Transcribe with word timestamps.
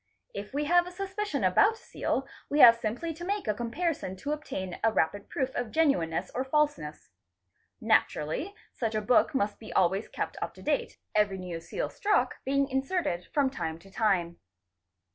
If 0.33 0.51
we 0.51 0.65
havea 0.65 0.91
suspicion 0.91 1.43
about 1.43 1.73
a 1.73 1.77
seal, 1.77 2.27
we 2.49 2.57
have— 2.57 2.75
simply 2.81 3.13
to 3.13 3.23
make 3.23 3.47
a 3.47 3.53
comparison 3.53 4.15
to 4.15 4.31
obtain 4.31 4.79
a 4.83 4.91
rapid 4.91 5.29
proof 5.29 5.51
of 5.53 5.69
genuineness 5.69 6.31
or 6.33 6.43
falseness. 6.43 7.11
Naturally 7.79 8.55
such 8.73 8.95
a 8.95 9.01
book 9.01 9.35
must 9.35 9.59
be 9.59 9.71
always 9.71 10.09
kept 10.09 10.37
up 10.41 10.55
to 10.55 10.63
date, 10.63 10.97
every 11.13 11.37
new 11.37 11.59
seal 11.61 11.87
struck 11.87 12.37
being 12.45 12.67
inserted 12.67 13.27
from 13.31 13.51
time 13.51 13.77
to 13.77 13.91
time. 13.91 14.39